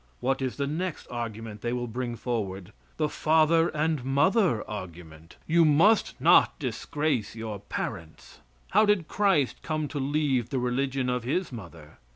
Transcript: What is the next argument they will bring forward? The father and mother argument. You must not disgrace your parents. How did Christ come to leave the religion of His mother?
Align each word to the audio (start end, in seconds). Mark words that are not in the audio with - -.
What 0.19 0.41
is 0.41 0.55
the 0.55 0.65
next 0.65 1.05
argument 1.11 1.61
they 1.61 1.73
will 1.73 1.85
bring 1.85 2.15
forward? 2.15 2.73
The 2.97 3.07
father 3.07 3.67
and 3.69 4.03
mother 4.03 4.67
argument. 4.67 5.37
You 5.45 5.63
must 5.63 6.19
not 6.19 6.57
disgrace 6.57 7.35
your 7.35 7.59
parents. 7.59 8.39
How 8.71 8.83
did 8.87 9.07
Christ 9.07 9.61
come 9.61 9.87
to 9.89 9.99
leave 9.99 10.49
the 10.49 10.57
religion 10.57 11.07
of 11.07 11.23
His 11.23 11.51
mother? 11.51 11.99